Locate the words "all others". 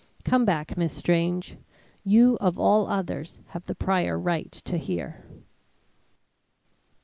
2.57-3.37